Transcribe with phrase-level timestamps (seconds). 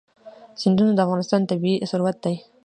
[0.61, 2.35] سیندونه د افغانستان طبعي ثروت دی.